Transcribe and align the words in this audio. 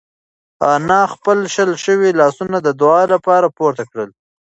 انا 0.73 1.01
خپل 1.13 1.37
شل 1.55 1.71
شوي 1.85 2.09
لاسونه 2.19 2.57
د 2.63 2.67
دعا 2.81 3.01
لپاره 3.13 3.47
پورته 3.57 3.83
کړل. 3.91 4.09